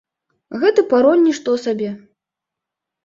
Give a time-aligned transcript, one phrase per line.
[0.63, 1.91] Гэты пароль нішто сабе.